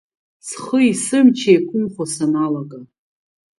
[0.47, 2.79] Схыи сымчи еиқәымхо саналага…